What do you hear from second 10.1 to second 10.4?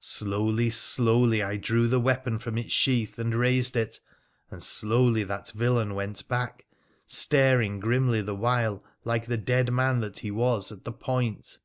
he